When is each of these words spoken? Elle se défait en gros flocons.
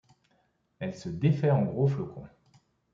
Elle 0.79 0.95
se 0.95 1.09
défait 1.09 1.51
en 1.51 1.61
gros 1.61 1.85
flocons. 1.85 2.25